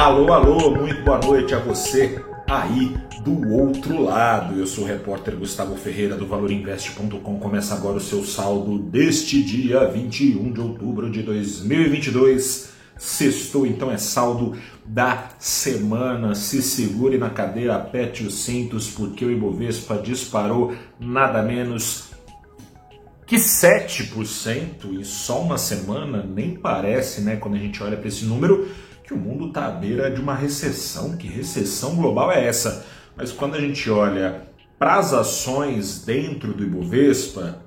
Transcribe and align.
Alô, 0.00 0.32
alô, 0.32 0.70
muito 0.70 1.02
boa 1.02 1.18
noite 1.18 1.54
a 1.54 1.58
você 1.58 2.24
aí 2.48 2.96
do 3.22 3.52
outro 3.52 4.02
lado. 4.02 4.58
Eu 4.58 4.66
sou 4.66 4.84
o 4.84 4.86
repórter 4.86 5.36
Gustavo 5.36 5.76
Ferreira 5.76 6.16
do 6.16 6.26
ValorInvest.com. 6.26 7.38
Começa 7.38 7.74
agora 7.74 7.98
o 7.98 8.00
seu 8.00 8.24
saldo 8.24 8.78
deste 8.78 9.42
dia 9.42 9.84
21 9.84 10.52
de 10.52 10.60
outubro 10.62 11.10
de 11.10 11.22
2022. 11.22 12.70
Sextou, 12.96 13.66
então 13.66 13.90
é 13.90 13.98
saldo 13.98 14.56
da 14.86 15.28
semana. 15.38 16.34
Se 16.34 16.62
segure 16.62 17.18
na 17.18 17.28
cadeira, 17.28 17.76
apete 17.76 18.24
os 18.24 18.42
cintos, 18.42 18.88
porque 18.88 19.22
o 19.22 19.30
Ibovespa 19.30 19.98
disparou 19.98 20.74
nada 20.98 21.42
menos 21.42 22.08
que 23.26 23.36
7% 23.36 24.86
em 24.92 25.04
só 25.04 25.42
uma 25.42 25.58
semana. 25.58 26.26
Nem 26.26 26.54
parece, 26.54 27.20
né, 27.20 27.36
quando 27.36 27.56
a 27.56 27.58
gente 27.58 27.82
olha 27.82 27.98
para 27.98 28.08
esse 28.08 28.24
número 28.24 28.66
que 29.10 29.14
o 29.14 29.18
mundo 29.18 29.48
está 29.48 29.66
à 29.66 29.70
beira 29.72 30.08
de 30.08 30.20
uma 30.20 30.36
recessão. 30.36 31.16
Que 31.16 31.26
recessão 31.26 31.96
global 31.96 32.30
é 32.30 32.46
essa? 32.46 32.86
Mas 33.16 33.32
quando 33.32 33.56
a 33.56 33.60
gente 33.60 33.90
olha 33.90 34.42
para 34.78 35.00
as 35.00 35.12
ações 35.12 36.04
dentro 36.04 36.54
do 36.54 36.62
Ibovespa, 36.62 37.60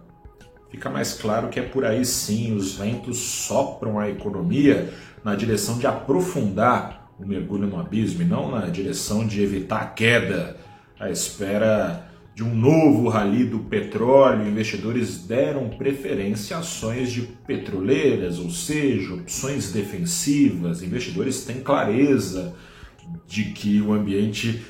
fica 0.72 0.90
mais 0.90 1.14
claro 1.14 1.50
que 1.50 1.60
é 1.60 1.64
por 1.64 1.84
aí 1.84 2.06
sim, 2.06 2.56
os 2.56 2.76
ventos 2.76 3.18
sopram 3.18 4.00
a 4.00 4.10
economia 4.10 4.94
na 5.22 5.36
direção 5.36 5.78
de 5.78 5.86
aprofundar 5.86 7.12
o 7.20 7.26
mergulho 7.28 7.68
no 7.68 7.78
abismo 7.78 8.22
e 8.22 8.26
não 8.26 8.50
na 8.50 8.68
direção 8.68 9.28
de 9.28 9.44
evitar 9.44 9.82
a 9.82 9.86
queda, 9.88 10.56
à 10.98 11.10
espera 11.10 12.08
de 12.36 12.44
um 12.44 12.56
novo 12.56 13.10
rally 13.10 13.46
do 13.46 13.60
petróleo, 13.60 14.48
investidores 14.48 15.20
deram 15.20 15.70
preferência 15.70 16.58
a 16.58 16.60
ações 16.60 17.12
de 17.12 17.22
petroleiras, 17.22 18.40
ou 18.40 18.50
seja, 18.50 19.14
opções 19.14 19.72
defensivas. 19.72 20.82
Investidores 20.82 21.46
têm 21.46 21.62
clareza 21.62 22.56
de 23.28 23.46
que 23.46 23.80
o 23.82 23.94
ambiente 23.94 24.64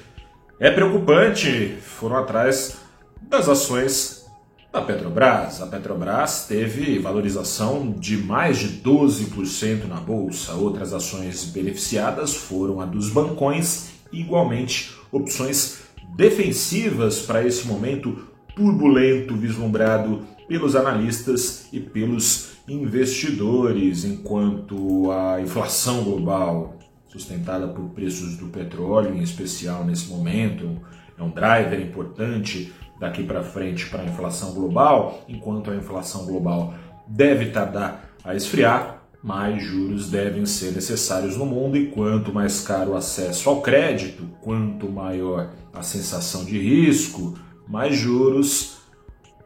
é 0.60 0.70
preocupante, 0.72 1.76
foram 1.82 2.18
atrás 2.18 2.78
das 3.22 3.48
ações 3.48 4.26
da 4.72 4.82
Petrobras. 4.82 5.62
A 5.62 5.68
Petrobras 5.68 6.46
teve 6.48 7.00
valorização 7.00 7.92
de 7.92 8.18
mais 8.18 8.58
de 8.58 8.82
12% 8.82 9.86
na 9.88 9.98
bolsa. 9.98 10.54
Outras 10.54 10.94
ações 10.94 11.46
beneficiadas 11.46 12.34
foram 12.34 12.82
a 12.82 12.86
dos 12.86 13.10
bancões 13.10 13.92
igualmente 14.12 14.94
opções 15.12 15.84
defensivas 16.16 17.22
para 17.22 17.46
esse 17.46 17.68
momento 17.68 18.28
turbulento 18.56 19.36
vislumbrado 19.36 20.26
pelos 20.48 20.76
analistas 20.76 21.68
e 21.72 21.80
pelos 21.80 22.54
investidores, 22.68 24.06
enquanto 24.06 25.12
a 25.12 25.42
inflação 25.42 26.04
global, 26.04 26.78
sustentada 27.08 27.68
por 27.68 27.90
preços 27.90 28.38
do 28.38 28.48
petróleo, 28.48 29.16
em 29.16 29.22
especial 29.22 29.84
nesse 29.84 30.08
momento, 30.08 30.80
é 31.18 31.24
um 31.24 31.30
driver 31.30 31.80
importante 31.80 32.74
daqui 33.00 33.24
para 33.24 33.44
frente 33.44 33.88
para 33.88 34.02
a 34.02 34.06
inflação 34.06 34.54
global, 34.54 35.24
enquanto 35.28 35.72
a 35.72 35.76
inflação 35.76 36.26
global 36.26 36.74
deve 37.08 37.48
tardar 37.48 38.10
a 38.24 38.36
esfriar, 38.36 39.03
mais 39.24 39.64
juros 39.64 40.12
devem 40.12 40.46
ser 40.46 40.74
necessários 40.74 41.38
no 41.38 41.46
mundo 41.46 41.78
e 41.78 41.88
quanto 41.88 42.34
mais 42.34 42.60
caro 42.60 42.92
o 42.92 42.96
acesso 42.98 43.50
ao 43.50 43.62
crédito, 43.62 44.28
quanto 44.42 44.90
maior 44.90 45.50
a 45.72 45.82
sensação 45.82 46.44
de 46.44 46.60
risco, 46.60 47.34
mais 47.66 47.96
juros, 47.96 48.80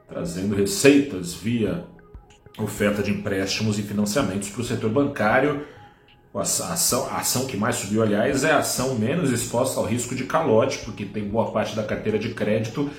trazendo 0.10 0.56
receitas 0.56 1.36
via 1.36 1.86
oferta 2.58 3.04
de 3.04 3.12
empréstimos 3.12 3.78
e 3.78 3.84
financiamentos 3.84 4.50
para 4.50 4.62
o 4.62 4.66
setor 4.66 4.90
bancário. 4.90 5.64
A 6.34 6.42
ação, 6.42 7.08
a 7.08 7.18
ação 7.18 7.46
que 7.46 7.56
mais 7.56 7.76
subiu, 7.76 8.02
aliás, 8.02 8.44
é 8.44 8.52
a 8.52 8.60
ação 8.60 8.96
menos 8.96 9.32
exposta 9.32 9.80
ao 9.80 9.86
risco 9.86 10.16
de 10.16 10.24
calote, 10.24 10.80
porque 10.80 11.06
tem 11.06 11.28
boa 11.28 11.52
parte 11.52 11.76
da 11.76 11.84
carteira 11.84 12.18
de 12.18 12.34
crédito 12.34 12.90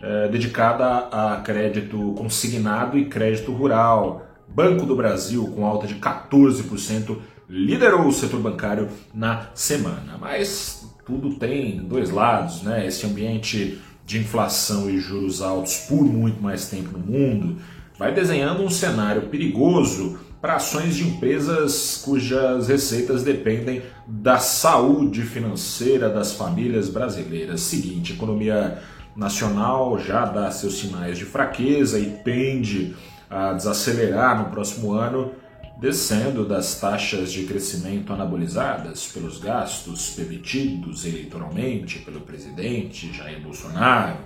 é, 0.00 0.28
dedicada 0.28 1.08
a 1.10 1.40
crédito 1.40 2.14
consignado 2.16 2.96
e 2.96 3.06
crédito 3.06 3.52
rural 3.52 4.27
Banco 4.48 4.86
do 4.86 4.96
Brasil, 4.96 5.46
com 5.54 5.64
alta 5.64 5.86
de 5.86 5.96
14%, 5.96 7.16
liderou 7.48 8.06
o 8.06 8.12
setor 8.12 8.40
bancário 8.40 8.88
na 9.14 9.50
semana. 9.54 10.18
Mas 10.20 10.86
tudo 11.06 11.34
tem 11.36 11.78
dois 11.78 12.10
lados, 12.10 12.62
né? 12.62 12.86
Esse 12.86 13.06
ambiente 13.06 13.80
de 14.04 14.18
inflação 14.18 14.88
e 14.88 14.98
juros 14.98 15.42
altos 15.42 15.76
por 15.88 16.04
muito 16.04 16.42
mais 16.42 16.68
tempo 16.68 16.96
no 16.96 16.98
mundo 16.98 17.56
vai 17.98 18.14
desenhando 18.14 18.62
um 18.62 18.70
cenário 18.70 19.28
perigoso 19.28 20.18
para 20.40 20.54
ações 20.54 20.94
de 20.94 21.06
empresas 21.06 22.00
cujas 22.04 22.68
receitas 22.68 23.22
dependem 23.22 23.82
da 24.06 24.38
saúde 24.38 25.22
financeira 25.22 26.08
das 26.08 26.32
famílias 26.32 26.88
brasileiras. 26.88 27.60
Seguinte, 27.62 28.12
a 28.12 28.14
economia 28.14 28.78
nacional 29.16 29.98
já 29.98 30.24
dá 30.24 30.50
seus 30.50 30.78
sinais 30.78 31.18
de 31.18 31.24
fraqueza 31.24 31.98
e 31.98 32.06
tende 32.24 32.94
a 33.30 33.52
desacelerar 33.52 34.42
no 34.42 34.50
próximo 34.50 34.92
ano, 34.92 35.32
descendo 35.80 36.44
das 36.46 36.80
taxas 36.80 37.30
de 37.30 37.44
crescimento 37.44 38.12
anabolizadas 38.12 39.06
pelos 39.06 39.38
gastos 39.38 40.10
permitidos 40.10 41.04
eleitoralmente 41.04 42.00
pelo 42.00 42.20
presidente 42.22 43.12
Jair 43.12 43.40
Bolsonaro. 43.40 44.18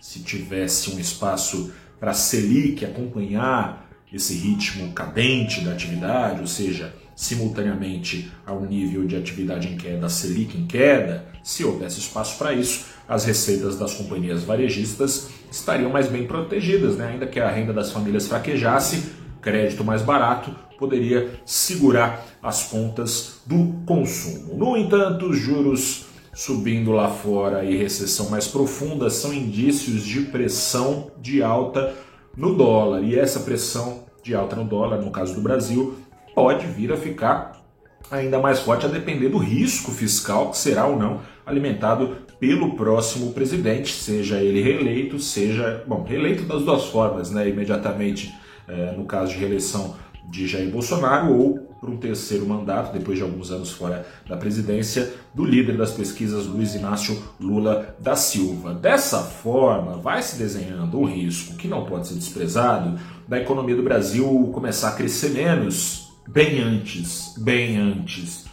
Se 0.00 0.20
tivesse 0.20 0.90
um 0.90 0.98
espaço 0.98 1.72
para 2.00 2.12
a 2.12 2.14
Selic 2.14 2.84
acompanhar 2.84 3.88
esse 4.12 4.34
ritmo 4.34 4.92
cadente 4.92 5.60
da 5.62 5.72
atividade, 5.72 6.40
ou 6.40 6.46
seja, 6.46 6.94
simultaneamente 7.22 8.32
ao 8.44 8.62
nível 8.62 9.06
de 9.06 9.14
atividade 9.14 9.68
em 9.68 9.76
queda, 9.76 10.06
a 10.06 10.08
Selic 10.08 10.58
em 10.58 10.66
queda, 10.66 11.24
se 11.40 11.64
houvesse 11.64 12.00
espaço 12.00 12.36
para 12.36 12.52
isso, 12.52 12.86
as 13.08 13.24
receitas 13.24 13.78
das 13.78 13.94
companhias 13.94 14.42
varejistas 14.42 15.28
estariam 15.48 15.88
mais 15.88 16.08
bem 16.08 16.26
protegidas, 16.26 16.96
né? 16.96 17.10
ainda 17.12 17.24
que 17.24 17.38
a 17.38 17.48
renda 17.48 17.72
das 17.72 17.92
famílias 17.92 18.26
fraquejasse, 18.26 19.12
crédito 19.40 19.84
mais 19.84 20.02
barato 20.02 20.52
poderia 20.76 21.30
segurar 21.46 22.26
as 22.42 22.64
pontas 22.64 23.40
do 23.46 23.72
consumo. 23.86 24.56
No 24.56 24.76
entanto, 24.76 25.26
os 25.26 25.38
juros 25.38 26.06
subindo 26.34 26.90
lá 26.90 27.08
fora 27.08 27.64
e 27.64 27.76
recessão 27.76 28.30
mais 28.30 28.48
profunda 28.48 29.08
são 29.10 29.32
indícios 29.32 30.02
de 30.02 30.22
pressão 30.22 31.12
de 31.20 31.40
alta 31.40 31.94
no 32.36 32.56
dólar. 32.56 33.04
E 33.04 33.16
essa 33.16 33.40
pressão 33.40 34.06
de 34.24 34.34
alta 34.34 34.56
no 34.56 34.64
dólar, 34.64 35.00
no 35.00 35.10
caso 35.12 35.34
do 35.34 35.40
Brasil, 35.40 35.94
pode 36.34 36.66
vir 36.66 36.92
a 36.92 36.96
ficar 36.96 37.62
ainda 38.10 38.38
mais 38.38 38.60
forte 38.60 38.84
a 38.84 38.88
depender 38.88 39.28
do 39.28 39.38
risco 39.38 39.90
fiscal 39.90 40.50
que 40.50 40.58
será 40.58 40.86
ou 40.86 40.98
não 40.98 41.20
alimentado 41.46 42.16
pelo 42.38 42.74
próximo 42.74 43.32
presidente, 43.32 43.92
seja 43.92 44.40
ele 44.40 44.60
reeleito, 44.60 45.18
seja, 45.18 45.82
bom, 45.86 46.02
reeleito 46.02 46.42
das 46.42 46.62
duas 46.62 46.86
formas, 46.86 47.30
né, 47.30 47.48
imediatamente 47.48 48.32
é, 48.68 48.92
no 48.92 49.04
caso 49.04 49.32
de 49.32 49.38
reeleição 49.38 49.96
de 50.28 50.46
Jair 50.46 50.70
Bolsonaro 50.70 51.32
ou 51.32 51.58
para 51.80 51.90
um 51.90 51.96
terceiro 51.96 52.46
mandato, 52.46 52.92
depois 52.92 53.18
de 53.18 53.24
alguns 53.24 53.50
anos 53.50 53.72
fora 53.72 54.06
da 54.28 54.36
presidência, 54.36 55.12
do 55.34 55.44
líder 55.44 55.76
das 55.76 55.90
pesquisas 55.90 56.46
Luiz 56.46 56.76
Inácio 56.76 57.20
Lula 57.40 57.96
da 57.98 58.14
Silva. 58.14 58.72
Dessa 58.72 59.18
forma, 59.18 59.96
vai 59.96 60.22
se 60.22 60.38
desenhando 60.38 60.96
um 60.96 61.04
risco 61.04 61.56
que 61.56 61.66
não 61.66 61.84
pode 61.84 62.06
ser 62.06 62.14
desprezado 62.14 63.00
da 63.26 63.40
economia 63.40 63.74
do 63.74 63.82
Brasil 63.82 64.48
começar 64.54 64.90
a 64.90 64.92
crescer 64.92 65.30
menos 65.30 66.11
bem 66.28 66.60
antes, 66.60 67.34
bem 67.38 67.76
antes, 67.76 68.44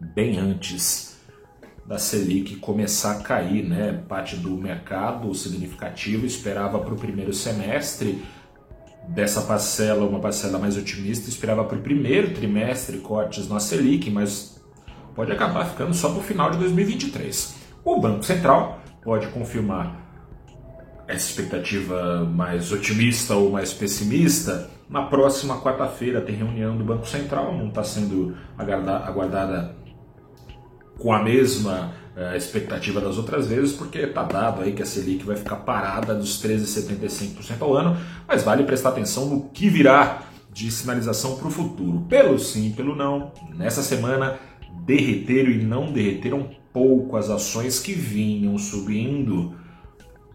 bem 0.00 0.38
antes 0.38 1.14
da 1.86 1.98
Selic 1.98 2.56
começar 2.56 3.18
a 3.18 3.22
cair, 3.22 3.62
né? 3.62 3.92
Parte 4.08 4.36
do 4.36 4.50
mercado 4.50 5.34
significativo 5.34 6.24
esperava 6.24 6.78
para 6.78 6.94
o 6.94 6.96
primeiro 6.96 7.32
semestre 7.32 8.22
dessa 9.08 9.42
parcela, 9.42 10.06
uma 10.06 10.20
parcela 10.20 10.58
mais 10.58 10.76
otimista, 10.76 11.28
esperava 11.28 11.64
para 11.64 11.76
o 11.76 11.82
primeiro 11.82 12.32
trimestre 12.32 12.98
cortes 12.98 13.48
na 13.48 13.60
Selic, 13.60 14.10
mas 14.10 14.62
pode 15.14 15.30
acabar 15.30 15.66
ficando 15.66 15.92
só 15.92 16.08
para 16.08 16.20
o 16.20 16.22
final 16.22 16.50
de 16.50 16.58
2023. 16.58 17.54
O 17.84 18.00
Banco 18.00 18.22
Central 18.22 18.80
pode 19.02 19.26
confirmar 19.28 20.13
essa 21.06 21.28
expectativa 21.30 22.24
mais 22.24 22.72
otimista 22.72 23.34
ou 23.34 23.50
mais 23.50 23.72
pessimista, 23.72 24.70
na 24.88 25.02
próxima 25.02 25.60
quarta-feira 25.60 26.20
tem 26.20 26.36
reunião 26.36 26.76
do 26.76 26.84
Banco 26.84 27.06
Central, 27.06 27.56
não 27.56 27.68
está 27.68 27.82
sendo 27.82 28.36
aguardada 28.56 29.74
com 30.98 31.12
a 31.12 31.22
mesma 31.22 31.92
uh, 32.16 32.36
expectativa 32.36 33.00
das 33.00 33.16
outras 33.16 33.48
vezes, 33.48 33.72
porque 33.72 33.98
está 33.98 34.22
dado 34.22 34.62
aí 34.62 34.72
que 34.72 34.82
a 34.82 34.86
Selic 34.86 35.24
vai 35.24 35.36
ficar 35.36 35.56
parada 35.56 36.14
dos 36.14 36.42
13,75% 36.42 37.60
ao 37.60 37.74
ano, 37.74 37.96
mas 38.26 38.42
vale 38.42 38.64
prestar 38.64 38.90
atenção 38.90 39.26
no 39.26 39.48
que 39.48 39.68
virá 39.68 40.22
de 40.52 40.70
sinalização 40.70 41.36
para 41.36 41.48
o 41.48 41.50
futuro. 41.50 42.06
Pelo 42.08 42.38
sim, 42.38 42.72
pelo 42.76 42.94
não, 42.94 43.32
nessa 43.54 43.82
semana 43.82 44.38
derreteram 44.86 45.50
e 45.50 45.64
não 45.64 45.92
derreteram 45.92 46.50
pouco 46.72 47.16
as 47.16 47.30
ações 47.30 47.80
que 47.80 47.92
vinham 47.92 48.56
subindo 48.58 49.54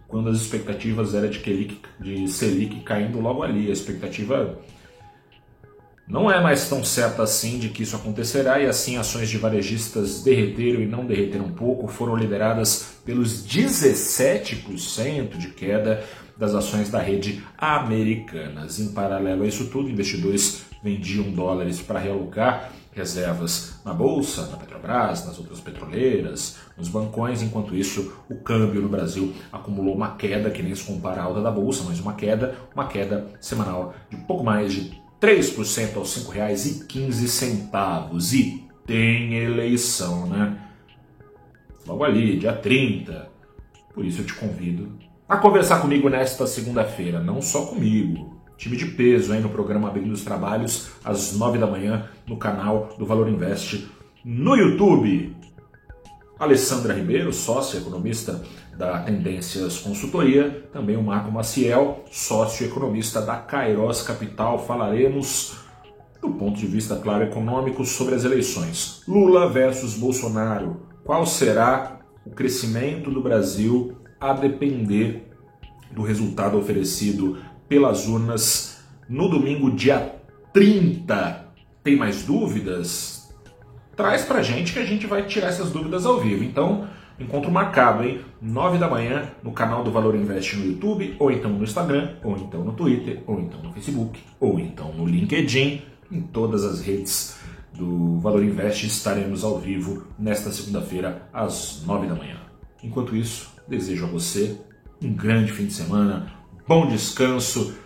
quando 0.09 0.29
as 0.29 0.37
expectativas 0.37 1.13
eram 1.13 1.29
de, 1.29 1.39
Selic, 1.39 1.79
de 1.99 2.27
Selic 2.27 2.81
caindo 2.81 3.21
logo 3.21 3.43
ali. 3.43 3.69
A 3.69 3.73
expectativa 3.73 4.59
Não 6.07 6.29
é 6.29 6.41
mais 6.41 6.67
tão 6.67 6.83
certo 6.83 7.21
assim 7.21 7.59
de 7.59 7.69
que 7.69 7.83
isso 7.83 7.95
acontecerá 7.95 8.59
e 8.59 8.65
assim 8.65 8.97
ações 8.97 9.29
de 9.29 9.37
varejistas 9.37 10.23
derreteram 10.23 10.81
e 10.81 10.87
não 10.87 11.05
derreteram 11.05 11.45
um 11.45 11.53
pouco, 11.53 11.87
foram 11.87 12.17
lideradas 12.17 12.95
pelos 13.05 13.47
17% 13.47 15.37
de 15.37 15.49
queda 15.49 16.03
das 16.39 16.55
ações 16.55 16.89
da 16.89 16.99
rede 16.99 17.43
Americanas. 17.57 18.79
Em 18.79 18.93
paralelo 18.93 19.43
a 19.43 19.47
isso 19.47 19.67
tudo, 19.69 19.89
investidores 19.89 20.63
vendiam 20.81 21.29
dólares 21.31 21.81
para 21.81 21.99
realocar 21.99 22.71
reservas 22.93 23.79
na 23.85 23.93
bolsa, 23.93 24.47
na 24.47 24.57
Petrobras, 24.57 25.25
nas 25.25 25.37
outras 25.37 25.59
petroleiras, 25.59 26.57
nos 26.77 26.87
bancões. 26.87 27.41
Enquanto 27.41 27.75
isso, 27.75 28.13
o 28.29 28.35
câmbio 28.35 28.81
no 28.81 28.89
Brasil 28.89 29.33
acumulou 29.51 29.93
uma 29.93 30.15
queda 30.15 30.49
que 30.49 30.63
nem 30.63 30.73
se 30.73 30.83
compara 30.83 31.21
à 31.21 31.25
alta 31.25 31.41
da 31.41 31.51
bolsa, 31.51 31.83
mas 31.85 31.99
uma 31.99 32.13
queda, 32.13 32.55
uma 32.73 32.87
queda 32.87 33.27
semanal 33.39 33.93
de 34.09 34.17
pouco 34.17 34.43
mais 34.43 34.73
de 34.73 34.97
3% 35.21 35.97
aos 35.97 36.15
R$ 36.15 36.23
5,15. 36.39 38.33
E 38.33 38.69
tem 38.87 39.35
eleição, 39.35 40.25
né? 40.27 40.57
Logo 41.85 42.03
ali, 42.03 42.37
dia 42.37 42.53
30. 42.53 43.29
Por 43.93 44.05
isso 44.05 44.21
eu 44.21 44.25
te 44.25 44.33
convido 44.33 44.98
a 45.29 45.37
conversar 45.37 45.79
comigo 45.79 46.09
nesta 46.09 46.47
segunda-feira, 46.47 47.19
não 47.19 47.39
só 47.39 47.67
comigo, 47.67 48.41
time 48.57 48.75
de 48.75 48.87
peso 48.87 49.31
aí 49.31 49.39
no 49.39 49.49
programa 49.49 49.87
Abrindo 49.87 50.11
os 50.11 50.23
Trabalhos, 50.23 50.89
às 51.05 51.37
9 51.37 51.59
da 51.59 51.67
manhã, 51.67 52.09
no 52.25 52.35
canal 52.35 52.89
do 52.97 53.05
Valor 53.05 53.29
Invest 53.29 53.87
no 54.25 54.55
YouTube. 54.55 55.35
Alessandra 56.39 56.95
Ribeiro, 56.95 57.31
sócia 57.31 57.77
economista 57.77 58.41
da 58.75 59.01
Tendências 59.03 59.77
Consultoria, 59.77 60.67
também 60.73 60.97
o 60.97 61.03
Marco 61.03 61.31
Maciel, 61.31 62.03
sócio 62.09 62.65
economista 62.65 63.21
da 63.21 63.35
Kairos 63.35 64.01
Capital. 64.01 64.57
Falaremos 64.65 65.57
do 66.19 66.31
ponto 66.31 66.57
de 66.57 66.65
vista, 66.65 66.95
claro, 66.95 67.25
econômico 67.25 67.85
sobre 67.85 68.15
as 68.15 68.25
eleições. 68.25 69.03
Lula 69.07 69.47
versus 69.47 69.93
Bolsonaro. 69.93 70.87
Qual 71.03 71.23
será 71.27 71.99
o 72.25 72.31
crescimento 72.31 73.11
do 73.11 73.21
Brasil 73.21 73.98
a 74.19 74.33
depender 74.33 75.27
do 75.91 76.01
resultado 76.01 76.57
oferecido 76.57 77.37
pelas 77.67 78.07
urnas 78.07 78.83
no 79.07 79.29
domingo, 79.29 79.71
dia 79.71 80.15
30. 80.53 81.45
Tem 81.83 81.95
mais 81.95 82.23
dúvidas? 82.23 83.33
Traz 83.95 84.23
pra 84.23 84.41
gente 84.41 84.73
que 84.73 84.79
a 84.79 84.85
gente 84.85 85.07
vai 85.07 85.25
tirar 85.25 85.47
essas 85.47 85.71
dúvidas 85.71 86.05
ao 86.05 86.19
vivo. 86.19 86.43
Então, 86.43 86.87
encontro 87.19 87.51
marcado, 87.51 88.03
hein? 88.03 88.21
9 88.41 88.77
da 88.77 88.89
manhã 88.89 89.31
no 89.43 89.51
canal 89.51 89.83
do 89.83 89.91
Valor 89.91 90.15
Invest 90.15 90.55
no 90.55 90.65
YouTube, 90.65 91.15
ou 91.19 91.31
então 91.31 91.51
no 91.51 91.63
Instagram, 91.63 92.15
ou 92.23 92.37
então 92.37 92.63
no 92.63 92.73
Twitter, 92.73 93.21
ou 93.27 93.39
então 93.39 93.61
no 93.61 93.73
Facebook, 93.73 94.19
ou 94.39 94.59
então 94.59 94.93
no 94.93 95.05
LinkedIn, 95.05 95.81
em 96.11 96.21
todas 96.21 96.63
as 96.63 96.81
redes 96.81 97.37
do 97.73 98.19
Valor 98.19 98.43
Invest 98.43 98.85
estaremos 98.85 99.43
ao 99.43 99.59
vivo 99.59 100.07
nesta 100.17 100.51
segunda-feira 100.51 101.29
às 101.33 101.83
9 101.85 102.07
da 102.07 102.15
manhã. 102.15 102.37
Enquanto 102.83 103.15
isso, 103.15 103.53
desejo 103.69 104.05
a 104.05 104.09
você 104.09 104.59
um 105.01 105.13
grande 105.13 105.51
fim 105.51 105.65
de 105.65 105.73
semana, 105.73 106.31
bom 106.67 106.87
descanso. 106.87 107.77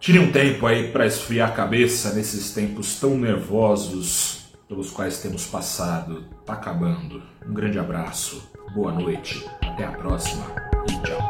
Tire 0.00 0.18
um 0.18 0.32
tempo 0.32 0.66
aí 0.66 0.90
para 0.90 1.06
esfriar 1.06 1.50
a 1.50 1.52
cabeça 1.52 2.12
nesses 2.12 2.52
tempos 2.52 2.98
tão 2.98 3.16
nervosos 3.16 4.48
pelos 4.68 4.90
quais 4.90 5.20
temos 5.20 5.46
passado. 5.46 6.24
Tá 6.44 6.54
acabando. 6.54 7.22
Um 7.46 7.54
grande 7.54 7.78
abraço, 7.78 8.50
boa 8.74 8.92
noite, 8.92 9.44
até 9.62 9.84
a 9.84 9.92
próxima 9.92 10.44
e 10.90 11.06
tchau. 11.06 11.23